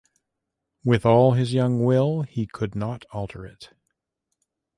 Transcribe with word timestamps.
With 0.83 1.05
all 1.05 1.33
his 1.33 1.53
young 1.53 1.83
will 1.85 2.23
he 2.23 2.47
could 2.47 2.73
not 2.73 3.05
alter 3.11 3.45
it. 3.45 3.69